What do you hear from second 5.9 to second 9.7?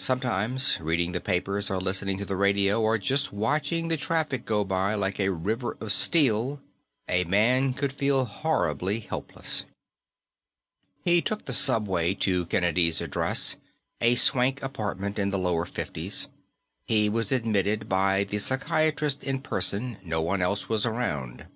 steel a man could feel horribly helpless.